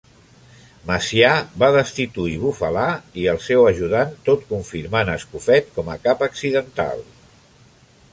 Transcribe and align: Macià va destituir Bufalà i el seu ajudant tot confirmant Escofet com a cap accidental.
Macià 0.91 1.33
va 1.63 1.67
destituir 1.75 2.33
Bufalà 2.43 2.85
i 3.23 3.27
el 3.33 3.37
seu 3.47 3.67
ajudant 3.73 4.15
tot 4.31 4.47
confirmant 4.53 5.13
Escofet 5.17 5.69
com 5.77 5.93
a 5.93 5.99
cap 6.09 6.25
accidental. 6.29 7.05